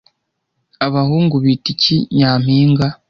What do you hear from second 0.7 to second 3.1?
Abahungu bita iki Nyampinga